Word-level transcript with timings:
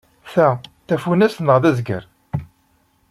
Ta 0.31 0.47
d 0.57 0.61
tafunast 0.87 1.37
neɣ 1.41 1.57
d 1.63 1.65
azger? 1.69 2.03